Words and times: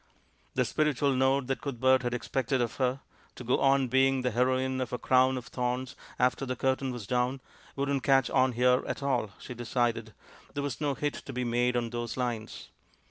The 0.55 0.65
spiritual 0.65 1.13
note 1.13 1.45
that 1.45 1.61
Cuthbert 1.61 2.01
had 2.01 2.11
expected 2.15 2.59
of 2.59 2.77
her— 2.77 3.01
to 3.35 3.43
go 3.43 3.59
on 3.59 3.87
being 3.87 4.23
the 4.23 4.31
heroine 4.31 4.81
of 4.81 4.91
A 4.91 4.97
Crown 4.97 5.37
of 5.37 5.45
Thorns 5.45 5.95
after 6.17 6.43
the 6.43 6.55
curtain 6.55 6.89
was 6.91 7.05
down— 7.05 7.39
wouldn't 7.75 8.01
catch 8.01 8.27
on 8.27 8.53
here 8.53 8.83
at 8.87 9.03
all, 9.03 9.29
she 9.37 9.53
decided; 9.53 10.15
there 10.55 10.63
was 10.63 10.81
no 10.81 10.95
hit 10.95 11.13
to 11.13 11.33
be 11.33 11.43
made 11.43 11.77
on 11.77 11.91
those 11.91 12.17
lines. 12.17 12.69